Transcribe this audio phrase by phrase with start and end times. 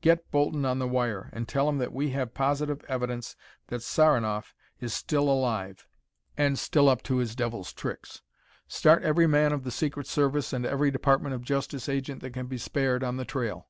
[0.00, 3.36] Get Bolton on the wire and tell him that we have positive evidence
[3.68, 5.86] that Saranoff is still alive
[6.36, 8.20] and still up to his devil's tricks.
[8.66, 12.48] Start every man of the secret service and every Department of Justice agent that can
[12.48, 13.68] be spared on the trail.